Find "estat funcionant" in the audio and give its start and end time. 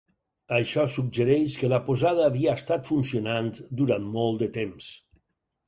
2.61-3.53